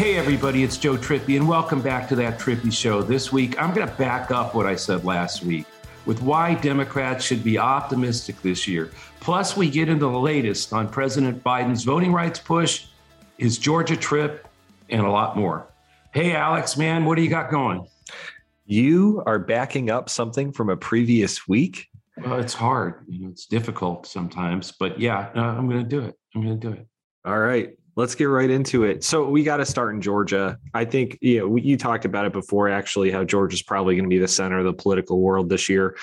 [0.00, 3.02] Hey, everybody, it's Joe Trippi, and welcome back to that Trippi Show.
[3.02, 5.66] This week, I'm going to back up what I said last week
[6.06, 8.90] with why Democrats should be optimistic this year.
[9.20, 12.86] Plus, we get into the latest on President Biden's voting rights push,
[13.36, 14.48] his Georgia trip,
[14.88, 15.66] and a lot more.
[16.14, 17.86] Hey, Alex, man, what do you got going?
[18.64, 21.88] You are backing up something from a previous week.
[22.16, 23.04] Well, it's hard.
[23.06, 26.14] You know, it's difficult sometimes, but yeah, I'm going to do it.
[26.34, 26.86] I'm going to do it.
[27.26, 29.04] All right let's get right into it.
[29.04, 30.58] So we got to start in Georgia.
[30.72, 34.10] I think you know you talked about it before, actually, how Georgia's probably going to
[34.10, 35.96] be the center of the political world this year.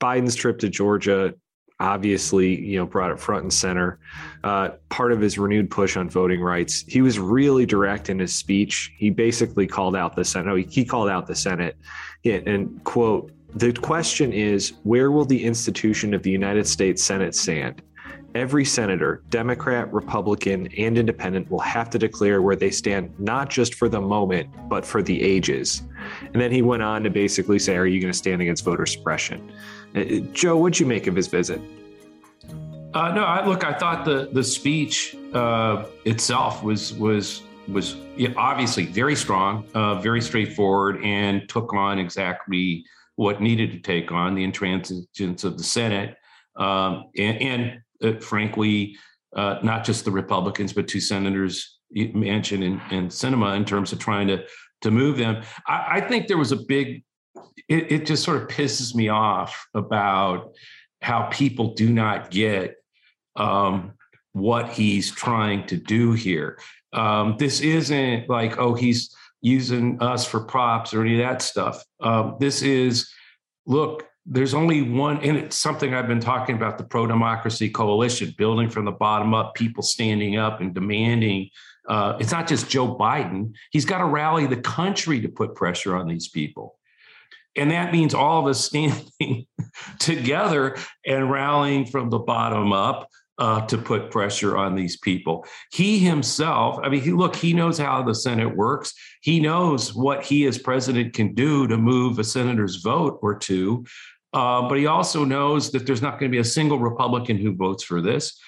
[0.00, 1.34] Biden's trip to Georgia
[1.80, 3.98] obviously you know brought it front and center
[4.44, 8.36] uh, part of his renewed push on voting rights he was really direct in his
[8.36, 11.78] speech he basically called out the senate he called out the senate
[12.26, 17.80] and quote the question is where will the institution of the united states senate stand
[18.34, 23.74] Every senator, Democrat, Republican, and Independent, will have to declare where they stand, not just
[23.74, 25.82] for the moment, but for the ages.
[26.32, 28.86] And then he went on to basically say, Are you going to stand against voter
[28.86, 29.52] suppression?
[29.96, 31.60] Uh, Joe, what'd you make of his visit?
[32.94, 37.96] Uh, no, I, look, I thought the the speech uh, itself was was was
[38.36, 42.84] obviously very strong, uh, very straightforward, and took on exactly
[43.16, 46.16] what needed to take on the intransigence of the Senate,
[46.56, 47.76] um, and, and uh,
[48.20, 48.96] frankly,
[49.36, 53.98] uh, not just the Republicans, but two senators, Manchin and, and Sinema, in terms of
[53.98, 54.44] trying to
[54.82, 55.42] to move them.
[55.66, 57.04] I, I think there was a big.
[57.68, 60.52] It, it just sort of pisses me off about
[61.02, 62.76] how people do not get
[63.36, 63.92] um,
[64.32, 66.58] what he's trying to do here.
[66.92, 71.84] Um, this isn't like, oh, he's using us for props or any of that stuff.
[72.00, 73.10] Um, this is,
[73.66, 78.34] look, there's only one, and it's something I've been talking about the pro democracy coalition,
[78.36, 81.50] building from the bottom up, people standing up and demanding.
[81.88, 83.54] Uh, it's not just Joe Biden.
[83.70, 86.76] He's got to rally the country to put pressure on these people.
[87.56, 89.46] And that means all of us standing
[89.98, 90.76] together
[91.06, 93.08] and rallying from the bottom up
[93.40, 95.46] uh, to put pressure on these people.
[95.72, 98.92] He himself, I mean, he, look, he knows how the Senate works.
[99.22, 103.86] He knows what he as president can do to move a senator's vote or two.
[104.32, 107.54] Uh, but he also knows that there's not going to be a single Republican who
[107.54, 108.38] votes for this.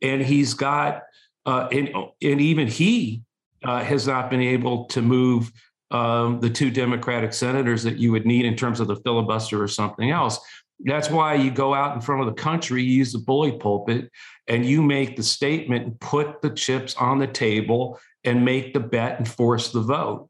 [0.00, 1.02] And he's got,
[1.46, 1.90] uh, and,
[2.22, 3.22] and even he
[3.64, 5.50] uh, has not been able to move
[5.90, 9.68] um, the two Democratic senators that you would need in terms of the filibuster or
[9.68, 10.38] something else.
[10.84, 14.10] That's why you go out in front of the country, you use the bully pulpit,
[14.48, 18.80] and you make the statement and put the chips on the table and make the
[18.80, 20.28] bet and force the vote.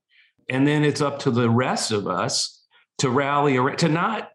[0.49, 2.63] And then it's up to the rest of us
[2.99, 4.31] to rally around, to not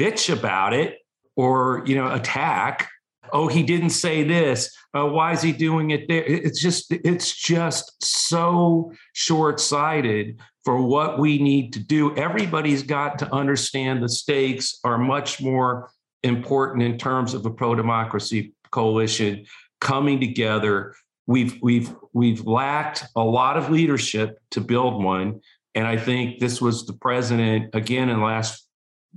[0.00, 0.98] bitch about it
[1.36, 2.88] or, you know, attack.
[3.32, 4.74] Oh, he didn't say this.
[4.96, 6.24] Uh, why is he doing it there?
[6.24, 12.16] It's just, it's just so short sighted for what we need to do.
[12.16, 15.90] Everybody's got to understand the stakes are much more
[16.22, 19.46] important in terms of a pro democracy coalition
[19.80, 20.94] coming together.
[21.26, 25.40] We've we've we've lacked a lot of leadership to build one,
[25.74, 28.66] and I think this was the president again in the last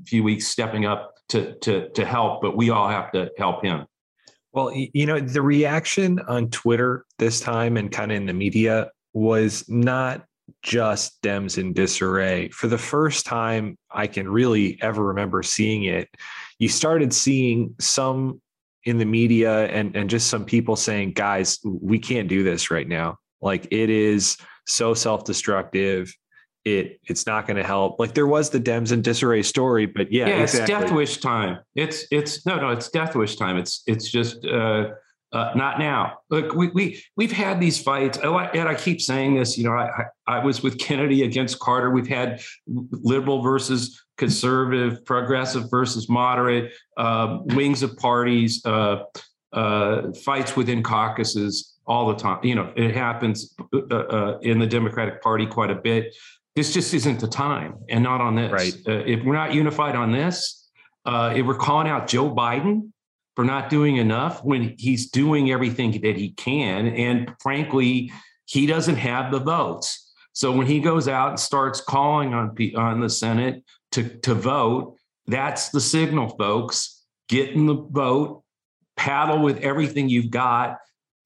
[0.06, 2.42] few weeks stepping up to to to help.
[2.42, 3.86] But we all have to help him.
[4.52, 8.92] Well, you know, the reaction on Twitter this time and kind of in the media
[9.14, 10.26] was not
[10.62, 12.50] just Dems in disarray.
[12.50, 16.08] For the first time I can really ever remember seeing it,
[16.60, 18.42] you started seeing some
[18.86, 22.88] in the media and, and just some people saying, guys, we can't do this right
[22.88, 23.18] now.
[23.42, 24.38] Like it is
[24.68, 26.14] so self destructive.
[26.66, 28.00] It it's not going to help.
[28.00, 30.74] Like there was the Dems and disarray story, but yeah, yeah, exactly.
[30.74, 31.60] it's death wish time.
[31.76, 33.58] It's it's no no, it's death wish time.
[33.58, 34.90] It's it's just uh,
[35.34, 36.20] uh, not now.
[36.30, 39.58] Look, we we we've had these fights, and I keep saying this.
[39.58, 39.90] You know, I
[40.28, 41.92] I was with Kennedy against Carter.
[41.92, 49.04] We've had liberal versus conservative, progressive versus moderate, uh, wings of parties, uh,
[49.52, 52.40] uh, fights within caucuses all the time.
[52.44, 56.16] You know, it happens uh, uh, in the Democratic Party quite a bit
[56.56, 58.52] this just isn't the time and not on this.
[58.52, 58.74] Right.
[58.88, 60.70] Uh, if we're not unified on this,
[61.06, 62.92] uh, if we're calling out Joe Biden
[63.36, 68.12] for not doing enough when he's doing everything that he can, and frankly,
[68.46, 70.12] he doesn't have the votes.
[70.34, 74.96] So when he goes out and starts calling on on the Senate to to vote,
[75.28, 77.02] that's the signal, folks.
[77.30, 78.44] Get in the vote,
[78.96, 80.78] paddle with everything you've got,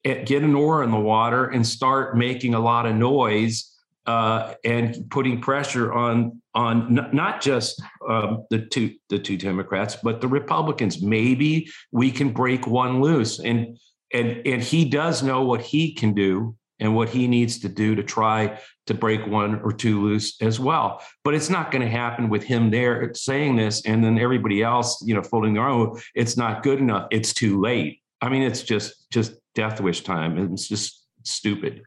[0.05, 3.76] eh, get an oar in the water, and start making a lot of noise
[4.07, 9.97] uh, and putting pressure on on n- not just um, the two the two Democrats,
[10.01, 11.01] but the Republicans.
[11.01, 13.77] Maybe we can break one loose, and
[14.13, 17.95] and and he does know what he can do and what he needs to do
[17.95, 21.01] to try to break one or two loose as well.
[21.23, 25.03] But it's not going to happen with him there saying this, and then everybody else,
[25.05, 25.99] you know, folding their own.
[26.15, 27.07] It's not good enough.
[27.11, 28.01] It's too late.
[28.21, 30.37] I mean, it's just just death wish time.
[30.53, 31.83] It's just stupid.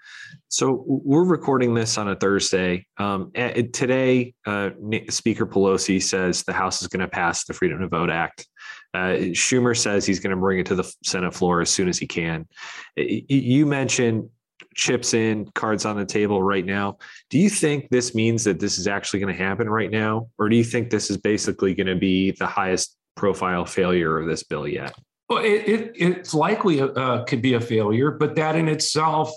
[0.49, 2.87] So we're recording this on a Thursday.
[2.99, 4.71] Um, today, uh,
[5.09, 8.47] Speaker Pelosi says the House is going to pass the Freedom to Vote Act.
[8.93, 11.99] Uh, Schumer says he's going to bring it to the Senate floor as soon as
[11.99, 12.47] he can.
[12.97, 14.29] You mentioned
[14.75, 16.99] chips in, cards on the table right now.
[17.29, 20.49] Do you think this means that this is actually going to happen right now, or
[20.49, 24.43] do you think this is basically going to be the highest profile failure of this
[24.43, 24.95] bill yet?
[25.31, 29.33] Well, it, it it's likely uh, could be a failure, but that in itself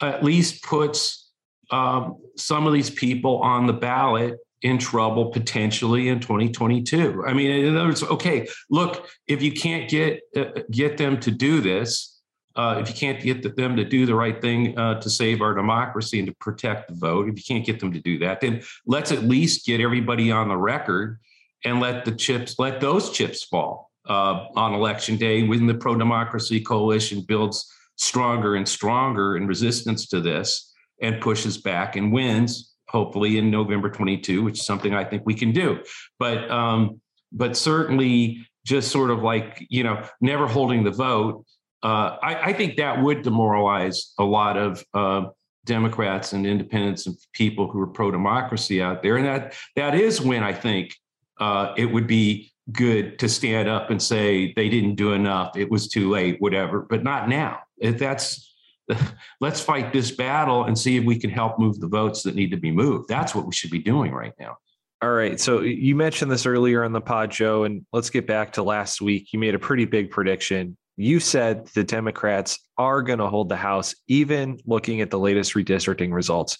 [0.00, 1.30] at least puts
[1.70, 7.24] um, some of these people on the ballot in trouble potentially in 2022.
[7.26, 11.30] I mean, in other words, okay, look, if you can't get uh, get them to
[11.30, 12.18] do this,
[12.56, 15.52] uh, if you can't get them to do the right thing uh, to save our
[15.52, 18.62] democracy and to protect the vote, if you can't get them to do that, then
[18.86, 21.18] let's at least get everybody on the record
[21.62, 25.96] and let the chips, let those chips fall uh, on election day when the pro
[25.96, 30.72] democracy coalition builds stronger and stronger in resistance to this
[31.02, 35.34] and pushes back and wins hopefully in november 22 which is something i think we
[35.34, 35.80] can do.
[36.18, 37.00] But um,
[37.32, 41.44] but certainly just sort of like you know never holding the vote
[41.82, 45.26] uh, I, I, think that would demoralize a lot of uh,
[45.66, 49.18] democrats and independents and people who are pro-democracy out there.
[49.18, 50.94] And that that is when i think
[51.38, 55.70] uh, it would be good to stand up and say they didn't do enough, it
[55.70, 57.60] was too late, whatever, but not now.
[57.78, 58.54] If that's
[59.40, 62.50] let's fight this battle and see if we can help move the votes that need
[62.50, 63.08] to be moved.
[63.08, 64.56] That's what we should be doing right now.
[65.02, 65.38] All right.
[65.38, 69.02] So you mentioned this earlier on the pod, Joe, and let's get back to last
[69.02, 69.32] week.
[69.32, 70.76] You made a pretty big prediction.
[70.96, 75.52] You said the Democrats are going to hold the House, even looking at the latest
[75.52, 76.56] redistricting results.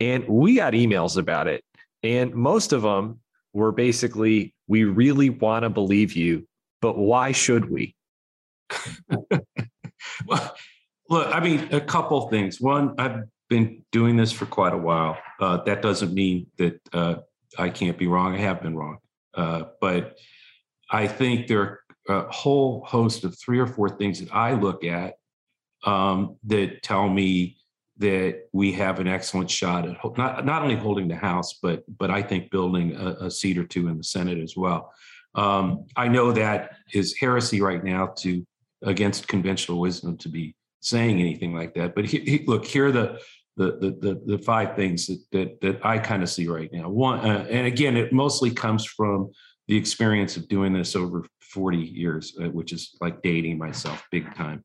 [0.00, 1.64] And we got emails about it.
[2.02, 3.20] And most of them
[3.54, 6.46] were basically, we really want to believe you,
[6.80, 7.96] but why should we?
[10.26, 10.54] well,
[11.08, 12.60] look, I mean, a couple things.
[12.60, 15.18] One, I've been doing this for quite a while.
[15.40, 17.16] Uh, that doesn't mean that uh,
[17.58, 18.34] I can't be wrong.
[18.34, 18.98] I have been wrong.
[19.34, 20.18] Uh, but
[20.90, 24.84] I think there are a whole host of three or four things that I look
[24.84, 25.14] at
[25.84, 27.57] um, that tell me
[27.98, 32.10] that we have an excellent shot at not not only holding the House, but but
[32.10, 34.92] I think building a, a seat or two in the Senate as well.
[35.34, 38.46] Um, I know that is heresy right now to
[38.82, 41.94] against conventional wisdom to be saying anything like that.
[41.94, 43.20] But he, he, look, here are the
[43.56, 46.88] the, the the five things that that, that I kind of see right now.
[46.88, 49.30] One, uh, and again, it mostly comes from
[49.66, 54.34] the experience of doing this over 40 years, uh, which is like dating myself big
[54.34, 54.64] time,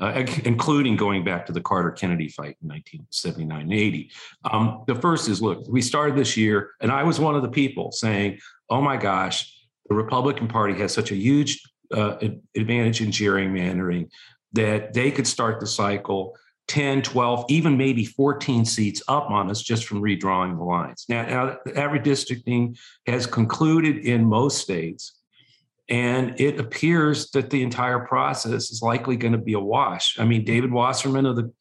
[0.00, 4.10] uh, including going back to the Carter Kennedy fight in 1979 and 80.
[4.44, 7.48] Um, the first is look, we started this year, and I was one of the
[7.48, 8.38] people saying,
[8.70, 9.52] oh my gosh,
[9.88, 11.60] the Republican Party has such a huge
[11.92, 12.16] uh,
[12.56, 14.08] advantage in gerrymandering
[14.52, 16.36] that they could start the cycle
[16.68, 21.04] 10, 12, even maybe 14 seats up on us just from redrawing the lines.
[21.08, 25.20] Now, now that redistricting has concluded in most states.
[25.88, 30.18] And it appears that the entire process is likely going to be a wash.
[30.18, 31.52] I mean, David Wasserman of the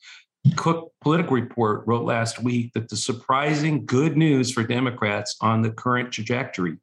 [0.56, 5.72] Cook Political Report wrote last week that the surprising good news for Democrats on the
[5.72, 6.78] current trajectory,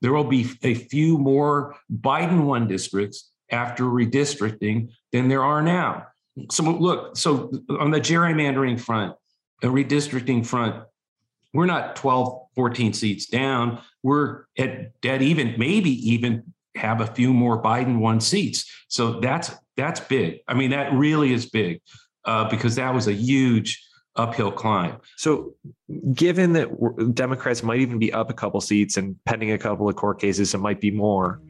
[0.00, 6.06] there will be a few more Biden won districts after redistricting than there are now.
[6.50, 7.50] So look, so
[7.80, 9.14] on the gerrymandering front,
[9.62, 10.84] the redistricting front,
[11.54, 13.80] we're not 12, 14 seats down.
[14.02, 18.70] We're at dead even, maybe even have a few more Biden won seats.
[18.88, 20.40] So that's that's big.
[20.48, 21.80] I mean, that really is big
[22.24, 23.82] uh, because that was a huge
[24.16, 24.96] uphill climb.
[25.16, 25.54] So,
[26.14, 29.96] given that Democrats might even be up a couple seats and pending a couple of
[29.96, 31.40] court cases, it might be more.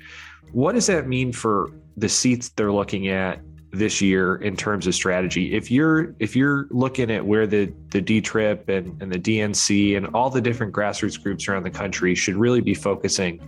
[0.53, 3.41] What does that mean for the seats they're looking at
[3.73, 5.55] this year in terms of strategy.
[5.55, 9.97] If you're if you're looking at where the the D Trip and, and the DNC
[9.97, 13.41] and all the different grassroots groups around the country should really be focusing,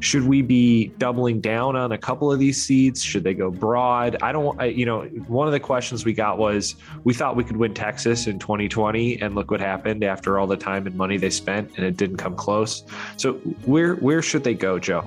[0.00, 3.02] should we be doubling down on a couple of these seats?
[3.02, 4.16] Should they go broad?
[4.22, 4.60] I don't.
[4.60, 7.74] I, you know, one of the questions we got was we thought we could win
[7.74, 11.70] Texas in 2020, and look what happened after all the time and money they spent,
[11.76, 12.84] and it didn't come close.
[13.16, 13.34] So
[13.64, 15.04] where where should they go, Joe?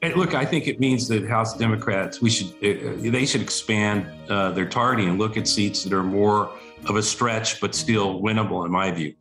[0.00, 4.06] And look, I think it means that House Democrats we should uh, they should expand
[4.30, 6.50] uh, their targeting and look at seats that are more
[6.86, 9.14] of a stretch but still winnable in my view.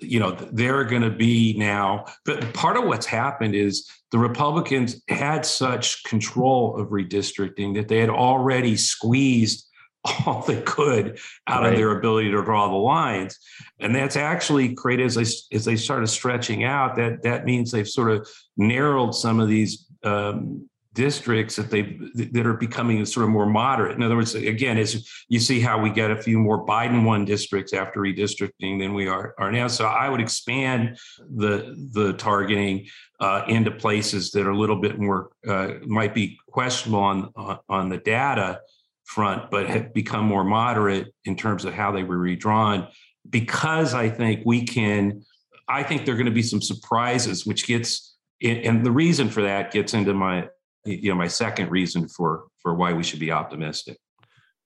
[0.00, 2.04] You know, they're going to be now.
[2.26, 7.98] But part of what's happened is the Republicans had such control of redistricting that they
[7.98, 9.66] had already squeezed
[10.26, 11.72] all they could out right.
[11.72, 13.36] of their ability to draw the lines
[13.80, 17.88] and that's actually created as they as they started stretching out that that means they've
[17.88, 23.30] sort of narrowed some of these um, districts that they that are becoming sort of
[23.30, 23.94] more moderate.
[23.96, 27.24] In other words, again, as you see how we get a few more Biden won
[27.24, 29.68] districts after redistricting than we are are now.
[29.68, 30.98] So I would expand
[31.36, 32.86] the the targeting
[33.20, 37.58] uh, into places that are a little bit more uh, might be questionable on, on
[37.68, 38.60] on the data
[39.04, 42.86] front, but have become more moderate in terms of how they were redrawn.
[43.28, 45.22] Because I think we can,
[45.68, 48.07] I think there are going to be some surprises, which gets
[48.42, 50.48] and the reason for that gets into my
[50.84, 53.98] you know my second reason for for why we should be optimistic.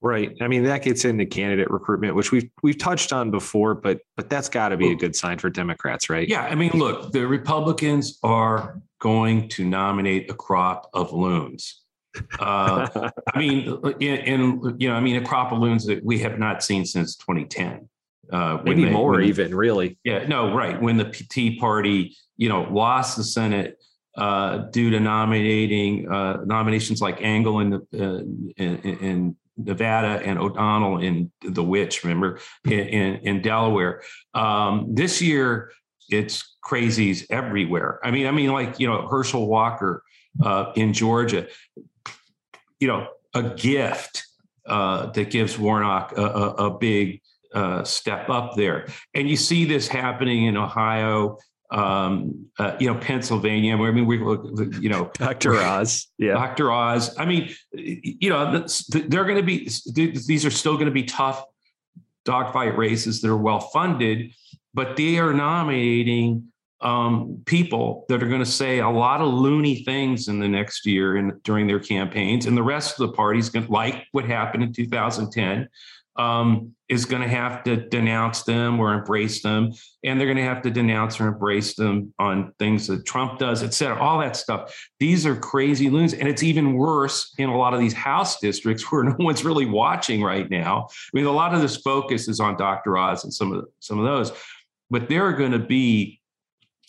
[0.01, 0.37] Right.
[0.41, 4.29] I mean that gets into candidate recruitment which we've we've touched on before but but
[4.29, 6.29] that's got to be a good sign for democrats right?
[6.29, 11.83] Yeah i mean look the republicans are going to nominate a crop of loons.
[12.41, 16.37] Uh, i mean in, you know i mean a crop of loons that we have
[16.37, 17.89] not seen since 2010
[18.31, 22.63] uh, maybe they, more even really yeah no right when the tea party you know,
[22.73, 23.79] lost the Senate
[24.17, 27.79] uh, due to nominating uh, nominations like Angle in, uh,
[28.57, 34.03] in, in, Nevada and O'Donnell in the Witch, remember, in, in, in Delaware.
[34.33, 35.71] Um, this year,
[36.09, 38.01] it's crazies everywhere.
[38.03, 40.03] I mean, I mean, like you know, Herschel Walker
[40.43, 41.47] uh, in Georgia,
[42.81, 44.27] you know, a gift
[44.67, 47.21] uh, that gives Warnock a, a, a big
[47.55, 48.87] uh, step up there.
[49.15, 51.39] And you see this happening in Ohio
[51.73, 53.75] um, uh, you know, Pennsylvania.
[53.77, 54.19] I mean, we,
[54.79, 55.57] you know, Dr.
[55.57, 56.71] Oz, yeah, Dr.
[56.71, 57.17] Oz.
[57.19, 61.43] I mean, you know, they're going to be; these are still going to be tough
[62.25, 64.33] dogfight races that are well funded,
[64.75, 69.83] but they are nominating um, people that are going to say a lot of loony
[69.85, 73.55] things in the next year and during their campaigns, and the rest of the parties,
[73.71, 75.69] like what happened in 2010,
[76.17, 79.73] um, is going to have to denounce them or embrace them.
[80.05, 83.63] And they're going to have to denounce or embrace them on things that Trump does,
[83.63, 84.75] et cetera, all that stuff.
[85.01, 86.13] These are crazy loons.
[86.13, 89.67] And it's even worse in a lot of these House districts where no one's really
[89.67, 90.89] watching right now.
[90.91, 92.99] I mean, a lot of this focus is on Dr.
[92.99, 94.33] Oz and some of the, some of those,
[94.91, 96.21] but there are going to be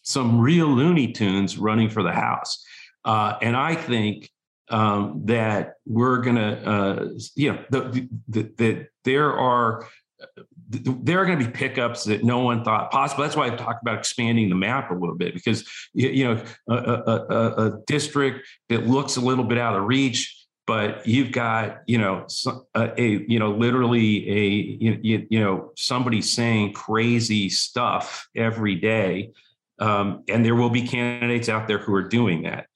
[0.03, 2.63] some real Looney Tunes running for the House.
[3.05, 4.29] Uh, and I think
[4.69, 7.93] um, that we're going to, uh, you know, that
[8.27, 9.87] the, the, there are
[10.69, 13.23] there are going to be pickups that no one thought possible.
[13.23, 16.73] That's why I talk about expanding the map a little bit because you know a,
[16.73, 21.79] a, a, a district that looks a little bit out of reach, but you've got
[21.87, 22.25] you know
[22.75, 24.47] a you know literally a
[25.03, 29.31] you, you know somebody saying crazy stuff every day,
[29.79, 32.67] um, and there will be candidates out there who are doing that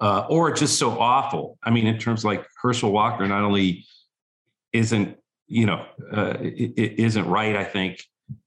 [0.00, 1.58] uh, or just so awful.
[1.62, 3.86] I mean, in terms like Herschel Walker, not only
[4.72, 7.56] isn't you know uh, it, it isn't right.
[7.56, 8.02] I think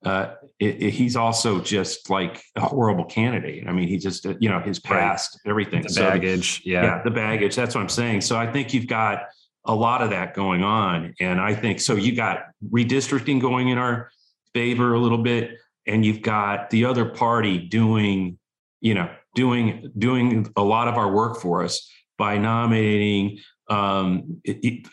[0.05, 3.67] uh, it, it, he's also just like a horrible candidate.
[3.67, 5.49] I mean, he just uh, you know his past, right.
[5.49, 6.83] everything, the so, baggage, yeah.
[6.83, 7.55] yeah, the baggage.
[7.55, 8.21] That's what I'm saying.
[8.21, 9.23] So I think you've got
[9.65, 11.95] a lot of that going on, and I think so.
[11.95, 14.11] You got redistricting going in our
[14.53, 18.37] favor a little bit, and you've got the other party doing
[18.81, 24.41] you know doing doing a lot of our work for us by nominating um,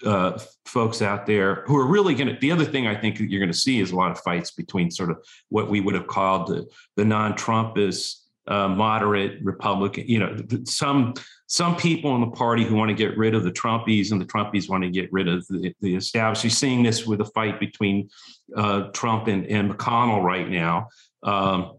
[0.05, 2.39] uh, folks out there who are really going to.
[2.41, 4.91] The other thing I think you're going to see is a lot of fights between
[4.91, 6.67] sort of what we would have called the
[6.97, 8.17] the non-Trumpist,
[8.47, 10.07] uh, moderate Republican.
[10.07, 11.15] You know, some
[11.47, 14.27] some people in the party who want to get rid of the Trumpies, and the
[14.27, 16.45] Trumpies want to get rid of the, the established.
[16.45, 18.11] You're seeing this with a fight between
[18.55, 20.89] uh, Trump and, and McConnell right now.
[21.23, 21.79] Um,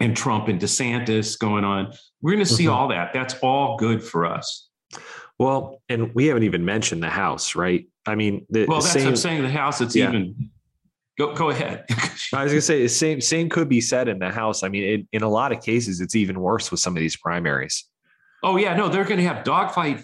[0.00, 1.92] and Trump and DeSantis going on.
[2.22, 2.72] We're going to see mm-hmm.
[2.72, 3.12] all that.
[3.12, 4.68] That's all good for us.
[5.38, 7.86] Well, and we haven't even mentioned the House, right?
[8.06, 9.42] I mean, the, well, that's same, what I'm saying.
[9.42, 10.08] The House, it's yeah.
[10.08, 10.50] even.
[11.18, 11.84] Go go ahead.
[12.32, 14.62] I was going to say the same same could be said in the House.
[14.62, 17.16] I mean, it, in a lot of cases, it's even worse with some of these
[17.16, 17.84] primaries.
[18.42, 20.00] Oh yeah, no, they're going to have dogfight,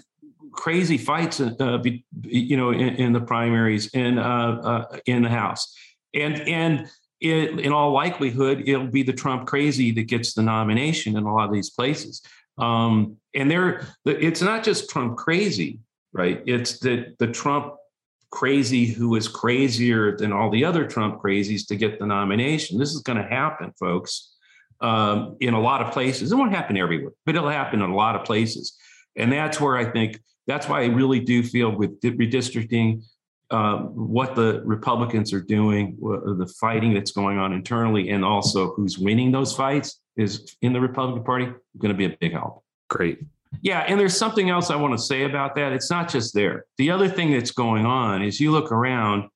[0.52, 4.60] crazy fights, uh, be, you know, in, in, the primaries in uh,
[4.92, 5.74] uh, in the House,
[6.14, 6.88] and and
[7.20, 11.34] it, in all likelihood, it'll be the Trump crazy that gets the nomination in a
[11.34, 12.22] lot of these places.
[12.58, 15.78] Um, and there, it's not just Trump crazy,
[16.12, 16.42] right?
[16.46, 17.74] It's the the Trump
[18.30, 22.78] crazy who is crazier than all the other Trump crazies to get the nomination.
[22.78, 24.36] This is going to happen, folks,
[24.80, 26.30] um, in a lot of places.
[26.30, 28.76] It won't happen everywhere, but it'll happen in a lot of places.
[29.16, 33.02] And that's where I think that's why I really do feel with redistricting,
[33.50, 38.98] um, what the Republicans are doing, the fighting that's going on internally, and also who's
[38.98, 41.46] winning those fights is in the Republican Party
[41.78, 42.64] going to be a big help.
[42.88, 43.18] Great.
[43.62, 45.72] Yeah, and there's something else I want to say about that.
[45.72, 46.66] It's not just there.
[46.78, 49.28] The other thing that's going on is you look around,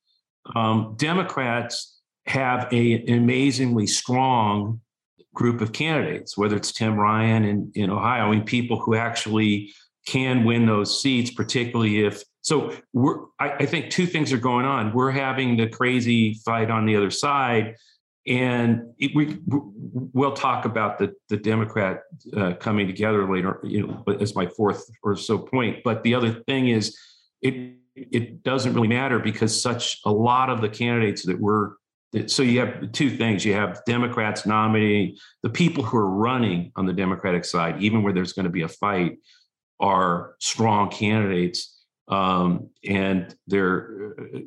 [0.54, 4.80] um, Democrats have a, an amazingly strong
[5.35, 9.73] group of candidates, whether it's Tim Ryan in, in Ohio, I mean, people who actually
[10.06, 12.23] can win those seats, particularly if.
[12.45, 14.93] So we're, I, I think two things are going on.
[14.93, 17.77] We're having the crazy fight on the other side
[18.27, 24.03] and it, we we'll talk about the the Democrat uh, coming together later, you know,
[24.19, 25.83] as my fourth or so point.
[25.85, 26.97] But the other thing is,
[27.43, 31.77] it it doesn't really matter because such a lot of the candidates that were
[32.27, 36.87] so you have two things you have democrats nominating the people who are running on
[36.87, 39.19] the democratic side even where there's going to be a fight
[39.81, 44.39] are strong candidates um, and they're uh,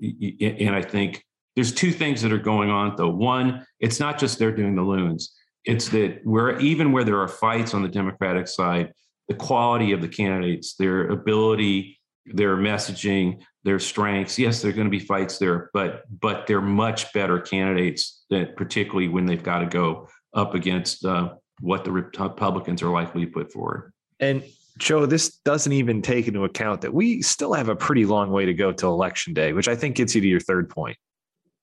[0.42, 1.24] and i think
[1.58, 3.10] there's two things that are going on though.
[3.10, 5.34] One, it's not just they're doing the loons.
[5.66, 8.94] It's that where even where there are fights on the Democratic side,
[9.28, 14.38] the quality of the candidates, their ability, their messaging, their strengths.
[14.38, 18.56] Yes, there are going to be fights there, but but they're much better candidates that
[18.56, 23.32] particularly when they've got to go up against uh, what the Republicans are likely to
[23.32, 23.94] put forward.
[24.20, 24.44] And
[24.78, 28.46] Joe, this doesn't even take into account that we still have a pretty long way
[28.46, 30.98] to go till election day, which I think gets you to your third point.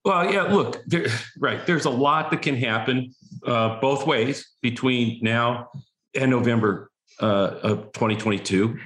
[0.05, 1.07] Well, yeah, look, there,
[1.39, 1.65] right.
[1.67, 3.15] There's a lot that can happen
[3.47, 5.71] uh, both ways between now
[6.15, 8.79] and November uh, of 2022.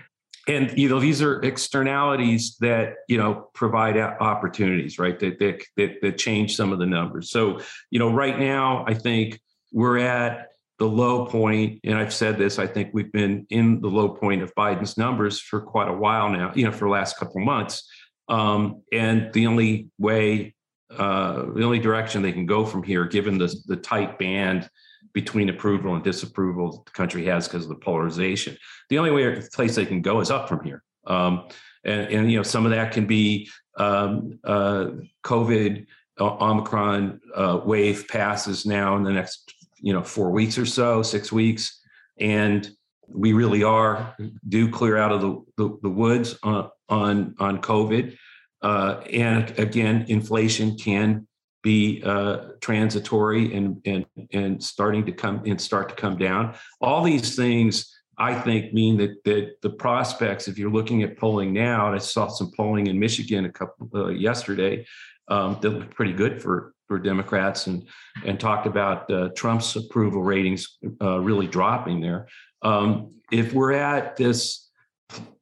[0.46, 5.18] And you know these are externalities that you know provide opportunities, right?
[5.18, 7.30] That, that that that change some of the numbers.
[7.30, 7.60] So
[7.90, 9.40] you know, right now, I think
[9.72, 12.58] we're at the low point, and I've said this.
[12.58, 16.30] I think we've been in the low point of Biden's numbers for quite a while
[16.30, 16.52] now.
[16.54, 17.88] You know, for the last couple of months.
[18.28, 20.54] Um, and the only way
[20.96, 24.68] uh, the only direction they can go from here, given the, the tight band
[25.12, 28.56] between approval and disapproval the country has because of the polarization.
[28.88, 30.82] The only way place they can go is up from here.
[31.06, 31.48] Um,
[31.84, 34.88] and, and, you know, some of that can be um, uh,
[35.24, 35.86] COVID,
[36.20, 41.32] Omicron uh, wave passes now in the next, you know, four weeks or so, six
[41.32, 41.80] weeks,
[42.18, 42.70] and
[43.06, 44.14] we really are
[44.48, 48.16] do clear out of the the, the woods on on on COVID.
[48.60, 51.26] Uh, and again, inflation can
[51.62, 56.54] be uh, transitory and and and starting to come and start to come down.
[56.80, 60.48] All these things, I think, mean that that the prospects.
[60.48, 63.88] If you're looking at polling now, and I saw some polling in Michigan a couple
[63.94, 64.86] uh, yesterday,
[65.28, 67.86] um, that looked pretty good for for Democrats, and
[68.24, 72.26] and talked about uh, Trump's approval ratings uh, really dropping there.
[72.62, 74.68] Um, if we're at this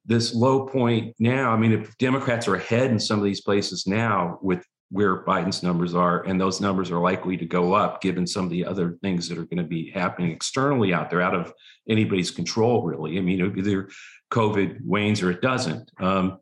[0.06, 1.50] this low point now.
[1.50, 5.64] I mean, if Democrats are ahead in some of these places now with where Biden's
[5.64, 8.96] numbers are, and those numbers are likely to go up given some of the other
[9.02, 11.52] things that are going to be happening externally out there, out of
[11.88, 13.18] anybody's control, really.
[13.18, 13.88] I mean, either
[14.32, 15.90] COVID wanes or it doesn't.
[15.98, 16.38] Um,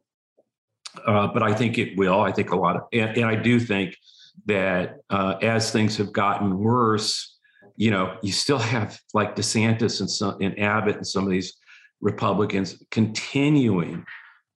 [1.06, 2.20] uh, but I think it will.
[2.20, 3.96] I think a lot of, and, and I do think
[4.46, 7.38] that uh, as things have gotten worse,
[7.76, 11.54] you know, you still have like DeSantis and some and Abbott and some of these
[12.00, 14.04] Republicans continuing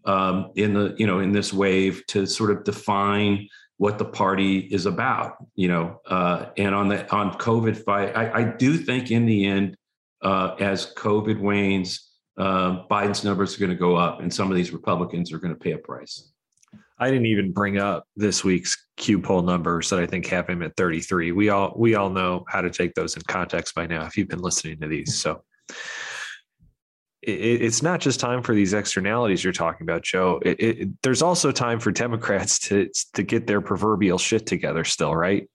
[0.04, 4.58] um, in the you know in this wave to sort of define what the party
[4.58, 9.10] is about, you know, uh, and on the on COVID fight, I, I do think
[9.10, 9.76] in the end,
[10.20, 14.56] uh, as COVID wanes, uh, Biden's numbers are going to go up, and some of
[14.56, 16.32] these Republicans are going to pay a price.
[16.98, 20.62] I didn't even bring up this week's Q poll numbers that I think have him
[20.62, 21.32] at 33.
[21.32, 24.28] We all we all know how to take those in context by now if you've
[24.28, 25.16] been listening to these.
[25.16, 25.42] So
[27.22, 30.40] it, it's not just time for these externalities you're talking about, Joe.
[30.44, 34.84] It, it, there's also time for Democrats to to get their proverbial shit together.
[34.84, 35.48] Still, right?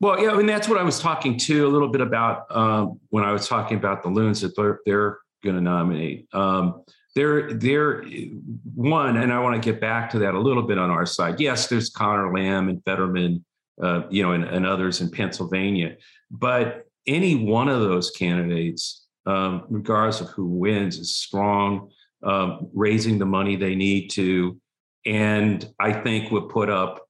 [0.00, 3.00] Well, yeah, I mean that's what I was talking to a little bit about um,
[3.10, 6.28] when I was talking about the loons that they're, they're going to nominate.
[6.34, 6.82] Um,
[7.16, 8.04] they're they're
[8.74, 11.40] one, and I want to get back to that a little bit on our side.
[11.40, 13.42] Yes, there's Conor Lamb and Fetterman,
[13.82, 15.96] uh, you know, and, and, others in Pennsylvania,
[16.30, 21.90] but any one of those candidates, um, regardless of who wins, is strong,
[22.22, 24.60] um, raising the money they need to,
[25.06, 27.06] and I think would put up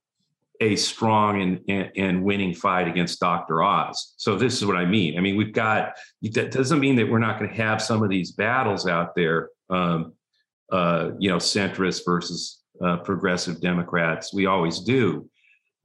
[0.61, 3.61] a strong and, and, and, winning fight against Dr.
[3.61, 4.13] Oz.
[4.17, 5.17] So this is what I mean.
[5.17, 5.97] I mean, we've got
[6.31, 9.49] that doesn't mean that we're not going to have some of these battles out there.
[9.69, 10.13] Um,
[10.71, 14.33] uh, you know, centrist versus uh, progressive Democrats.
[14.33, 15.29] We always do,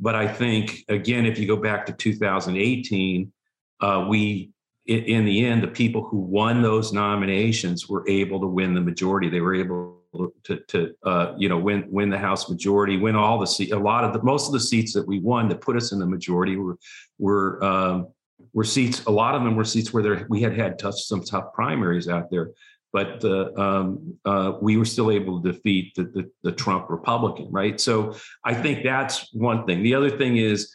[0.00, 3.32] but I think again, if you go back to 2018,
[3.80, 4.50] uh, we
[4.86, 9.28] in the end, the people who won those nominations were able to win the majority.
[9.28, 10.00] They were able
[10.44, 13.72] to, to uh, you know, win win the House majority, win all the seats.
[13.72, 15.98] A lot of the most of the seats that we won that put us in
[15.98, 16.78] the majority were
[17.18, 18.08] were um,
[18.52, 19.04] were seats.
[19.04, 22.08] A lot of them were seats where there we had had tough, some tough primaries
[22.08, 22.50] out there,
[22.92, 27.48] but the, um, uh, we were still able to defeat the, the, the Trump Republican,
[27.50, 27.80] right?
[27.80, 29.82] So I think that's one thing.
[29.82, 30.74] The other thing is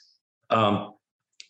[0.50, 0.94] um,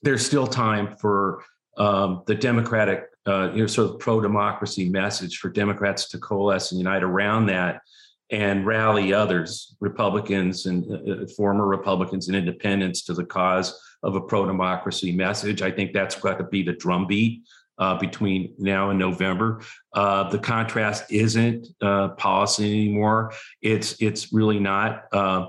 [0.01, 1.43] there's still time for
[1.77, 6.71] um, the Democratic, uh, you know, sort of pro democracy message for Democrats to coalesce
[6.71, 7.81] and unite around that
[8.29, 14.15] and rally others, Republicans and uh, uh former Republicans and independents, to the cause of
[14.15, 15.61] a pro democracy message.
[15.61, 17.43] I think that's got to be the drumbeat.
[17.79, 19.61] Uh, between now and November,
[19.93, 23.31] uh, the contrast isn't uh, policy anymore.
[23.61, 25.45] It's it's really not uh,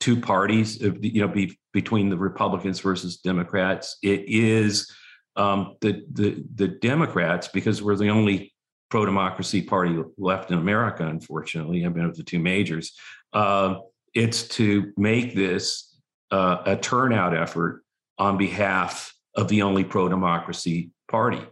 [0.00, 0.80] two parties.
[0.80, 3.98] You know, be, between the Republicans versus Democrats.
[4.02, 4.90] It is
[5.36, 8.54] um, the, the, the Democrats, because we're the only
[8.90, 12.96] pro democracy party left in America, unfortunately, I mean, of the two majors.
[13.32, 13.80] Uh,
[14.14, 15.98] it's to make this
[16.30, 17.84] uh, a turnout effort
[18.16, 21.42] on behalf of the only pro democracy party.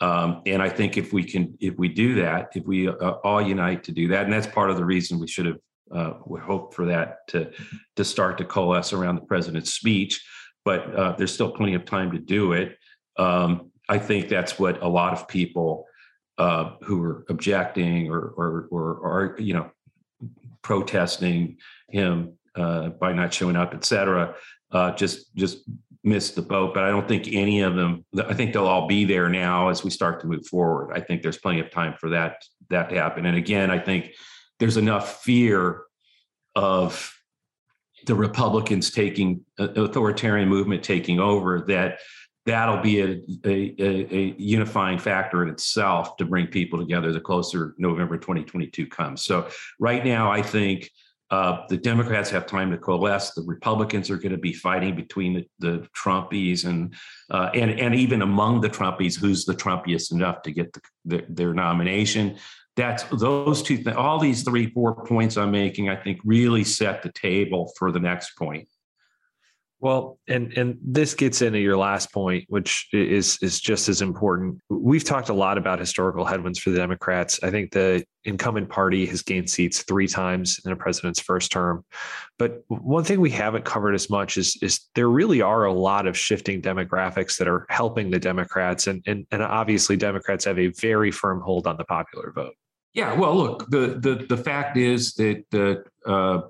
[0.00, 3.40] Um, and I think if we can, if we do that, if we uh, all
[3.40, 5.58] unite to do that, and that's part of the reason we should have
[5.94, 7.50] uh, we hope for that to
[7.96, 10.24] to start to coalesce around the president's speech.
[10.64, 12.78] But uh, there's still plenty of time to do it.
[13.18, 15.86] Um, I think that's what a lot of people
[16.38, 19.70] uh, who are objecting or, or or you know
[20.62, 24.34] protesting him uh, by not showing up, et cetera,
[24.72, 25.58] uh, just just
[26.04, 26.74] missed the boat.
[26.74, 28.04] But I don't think any of them.
[28.16, 30.92] I think they'll all be there now as we start to move forward.
[30.94, 33.26] I think there's plenty of time for that that to happen.
[33.26, 34.12] And again, I think
[34.58, 35.82] there's enough fear
[36.54, 37.12] of
[38.06, 41.98] the Republicans taking uh, authoritarian movement taking over that
[42.46, 47.74] that'll be a, a, a, unifying factor in itself to bring people together the closer
[47.78, 49.24] November 2022 comes.
[49.24, 49.48] So
[49.80, 50.90] right now, I think
[51.30, 53.32] uh, the Democrats have time to coalesce.
[53.32, 56.94] The Republicans are going to be fighting between the, the Trumpies and
[57.30, 61.24] uh, and and even among the Trumpies, who's the Trumpiest enough to get the, the,
[61.28, 62.36] their nomination
[62.76, 67.02] that's those two things all these three four points i'm making i think really set
[67.02, 68.68] the table for the next point
[69.80, 74.58] well and and this gets into your last point which is is just as important.
[74.68, 77.40] We've talked a lot about historical headwinds for the democrats.
[77.42, 81.84] I think the incumbent party has gained seats three times in a president's first term.
[82.38, 86.06] But one thing we haven't covered as much is is there really are a lot
[86.06, 88.86] of shifting demographics that are helping the democrats.
[88.86, 92.54] And and, and obviously democrats have a very firm hold on the popular vote.
[92.94, 96.42] Yeah, well, look, the the the fact is that the uh,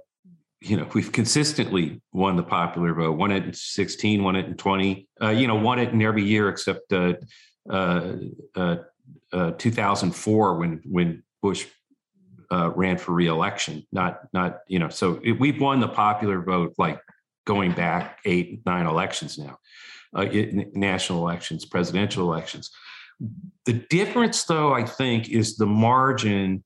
[0.65, 3.13] you know we've consistently won the popular vote.
[3.19, 5.09] Won it in sixteen, won it in twenty.
[5.21, 7.15] Uh, you know, won it in every year except uh,
[7.69, 8.15] uh,
[8.57, 8.77] uh,
[9.33, 11.67] uh 2004 when when Bush
[12.51, 13.87] ran for reelection.
[13.93, 14.89] Not not you know.
[14.89, 17.01] So it, we've won the popular vote like
[17.45, 19.59] going back eight nine elections now,
[20.17, 22.71] it, national elections, presidential elections.
[23.67, 26.65] The difference, though, I think, is the margin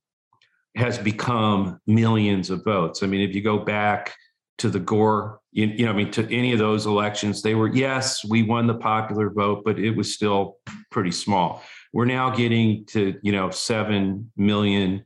[0.79, 3.03] has become millions of votes.
[3.03, 4.15] I mean, if you go back
[4.59, 7.69] to the Gore, you, you, know, I mean, to any of those elections, they were,
[7.69, 10.59] yes, we won the popular vote, but it was still
[10.93, 11.65] pretty small.
[11.93, 15.05] We're now getting to, you know, 7 million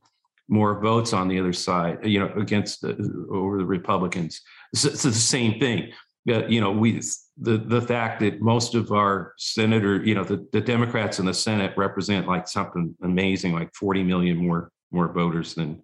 [0.48, 2.90] more votes on the other side, you know, against the,
[3.30, 4.42] over the Republicans.
[4.74, 5.92] So it's the same thing.
[6.28, 7.00] Uh, you know, we
[7.38, 11.34] the the fact that most of our senator, you know, the, the Democrats in the
[11.34, 15.82] Senate represent like something amazing, like 40 million more more voters than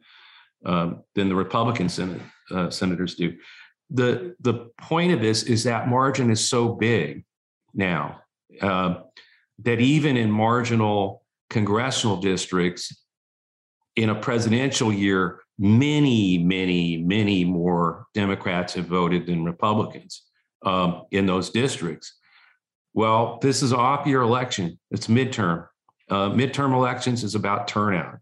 [0.65, 3.37] um, than the Republican Senate uh, senators do.
[3.91, 7.25] The the point of this is that margin is so big
[7.75, 8.21] now
[8.61, 8.97] uh,
[9.65, 13.05] that even in marginal congressional districts,
[13.97, 20.29] in a presidential year, many, many, many more Democrats have voted than Republicans.
[20.65, 22.15] um, in those districts.
[22.95, 24.79] Well, this is off year election.
[24.91, 25.67] It's midterm.
[26.11, 28.19] Uh, midterm elections is about turnout.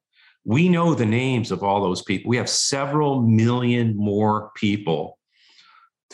[0.46, 2.28] We know the names of all those people.
[2.30, 5.18] We have several million more people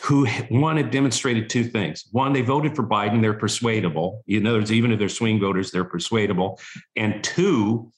[0.03, 2.05] who one have demonstrated two things.
[2.11, 4.23] One, they voted for Biden, they're persuadable.
[4.27, 6.59] In other words, even if they're swing voters, they're persuadable.
[6.95, 7.91] And two,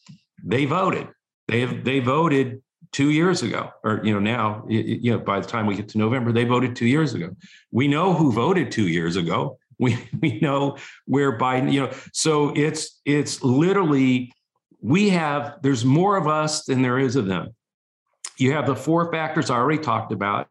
[0.43, 1.07] they voted.
[1.47, 5.47] They have they voted two years ago, or you know now, you know by the
[5.47, 7.35] time we get to November, they voted two years ago.
[7.71, 9.57] We know who voted two years ago.
[9.77, 14.31] We we know where Biden, you know, so it's it's literally
[14.85, 17.55] we have there's more of us than there is of them.
[18.37, 20.47] You have the four factors I already talked about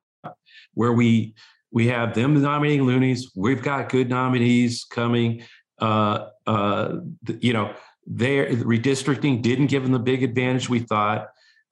[0.75, 1.35] where we
[1.70, 3.31] we have them nominating loonies.
[3.37, 5.44] We've got good nominees coming.
[5.79, 6.97] Uh, uh,
[7.40, 7.75] you know,
[8.07, 11.29] their redistricting didn't give them the big advantage we thought.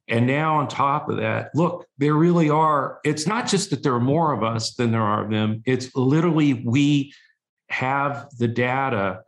[0.06, 3.00] And now on top of that, look, there really are.
[3.04, 5.62] It's not just that there are more of us than there are of them.
[5.66, 7.12] It's literally we
[7.70, 9.22] have the data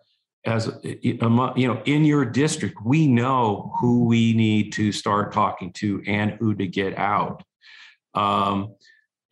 [0.47, 2.79] as you know in your district.
[2.85, 7.43] We know who we need to start talking to and who to get out.
[8.15, 8.75] Um,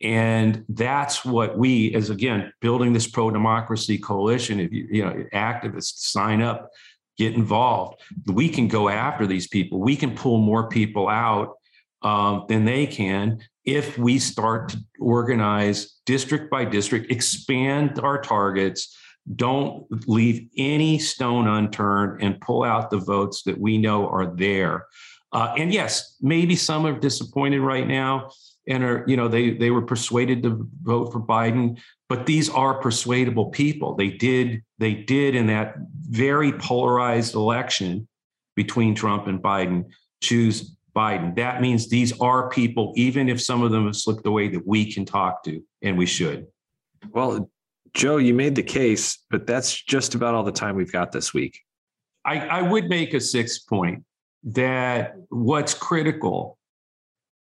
[0.01, 5.25] and that's what we, as again, building this pro democracy coalition, if you, you know,
[5.33, 6.69] activists sign up,
[7.17, 9.79] get involved, we can go after these people.
[9.79, 11.53] We can pull more people out
[12.01, 18.97] um, than they can if we start to organize district by district, expand our targets,
[19.35, 24.87] don't leave any stone unturned, and pull out the votes that we know are there.
[25.31, 28.29] Uh, and yes, maybe some are disappointed right now
[28.67, 31.77] and are you know they they were persuaded to vote for Biden
[32.13, 33.95] but these are persuadable people.
[33.95, 35.73] They did they did in that
[36.09, 38.07] very polarized election
[38.55, 39.85] between Trump and Biden
[40.21, 41.35] choose Biden.
[41.35, 44.93] That means these are people even if some of them have slipped away that we
[44.93, 46.45] can talk to and we should.
[47.09, 47.49] Well
[47.93, 51.33] Joe you made the case but that's just about all the time we've got this
[51.33, 51.59] week
[52.25, 54.03] I, I would make a sixth point
[54.43, 56.57] that what's critical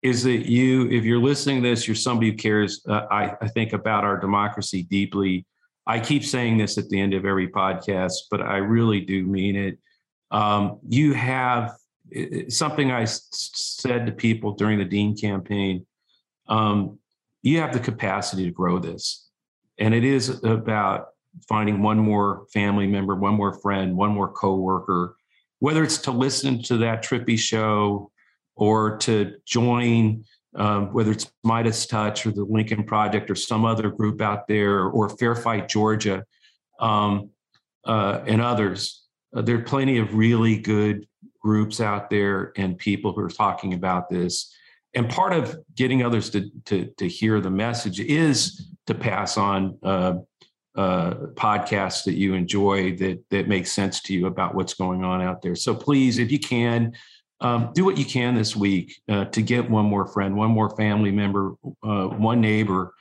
[0.03, 3.49] is that you, if you're listening to this, you're somebody who cares, uh, I, I
[3.49, 5.45] think, about our democracy deeply.
[5.87, 9.57] I keep saying this at the end of every podcast, but I really do mean
[9.57, 9.79] it.
[10.31, 11.73] Um, you have
[12.49, 15.87] something I said to people during the Dean campaign.
[16.47, 16.99] Um,
[17.43, 19.28] you have the capacity to grow this.
[19.79, 21.09] And it is about
[21.49, 25.17] finding one more family member, one more friend, one more coworker,
[25.61, 28.11] whether it's to listen to that Trippi show
[28.57, 30.25] or to join,
[30.57, 35.09] um, whether it's MeidasTouch or the Lincoln Project or some other group out there, or
[35.09, 36.25] Fair Fight Georgia
[36.81, 37.31] um,
[37.85, 39.05] uh, and others.
[39.35, 41.07] Uh, there are plenty of really good
[41.41, 44.53] groups out there and people who are talking about this.
[44.95, 49.79] And part of getting others to, to, to hear the message is to pass on
[49.83, 50.15] uh,
[50.75, 55.21] uh, podcasts that you enjoy that that make sense to you about what's going on
[55.21, 55.55] out there.
[55.55, 56.93] So please, if you can,
[57.41, 60.75] um, do what you can this week uh, to get one more friend, one more
[60.77, 62.95] family member, uh, one neighbor,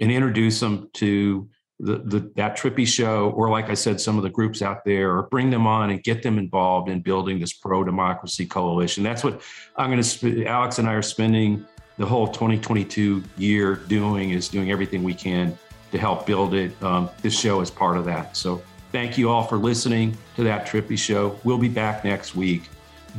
[0.00, 4.22] and introduce them to the, the, that Trippi show, or like I said, some of
[4.22, 7.52] the groups out there, or bring them on and get them involved in building this
[7.52, 9.04] pro democracy coalition.
[9.04, 9.42] That's what
[9.76, 10.46] I'm going to.
[10.46, 15.56] Alex and I are spending the whole 2022 year doing is doing everything we can
[15.92, 16.80] to help build it.
[16.82, 18.36] Um, this show is part of that.
[18.36, 21.38] So thank you all for listening to that Trippi show.
[21.44, 22.68] We'll be back next week.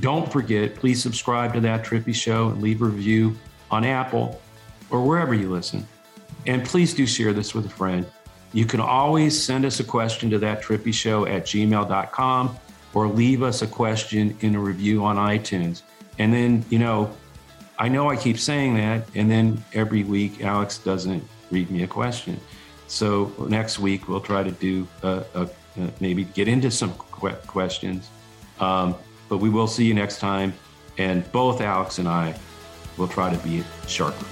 [0.02, 3.38] Don't forget, please subscribe to That Trippi Show and leave a review
[3.72, 4.42] on Apple
[4.90, 5.88] or wherever you listen.
[6.46, 8.06] And please do share this with a friend.
[8.52, 12.58] You can always send us a question to that Trippi Show at gmail.com
[12.94, 15.82] or leave us a question in a review on iTunes.
[16.20, 17.16] And then, you know,
[17.78, 21.88] I know I keep saying that, and then every week Alex doesn't read me a
[21.88, 22.40] question.
[22.88, 25.48] So next week we'll try to do uh, uh,
[26.00, 28.10] maybe get into some questions.
[28.60, 28.96] Um,
[29.28, 30.54] but we will see you next time.
[30.98, 32.36] And both Alex and I
[32.98, 34.26] will try to be sharper.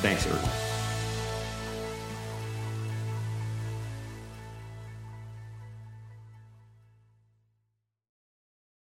[0.00, 0.59] Thanks, everyone.